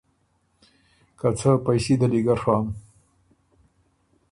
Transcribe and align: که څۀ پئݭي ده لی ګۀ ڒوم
که 1.19 1.27
څۀ 1.39 1.51
پئݭي 1.65 1.95
ده 1.99 2.07
لی 2.11 2.21
ګۀ 2.25 2.35
ڒوم 2.41 2.65